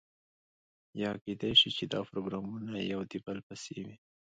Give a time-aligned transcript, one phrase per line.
[1.01, 3.95] یا کیدای شي چې دا پروګرامونه یو د بل پسې وي.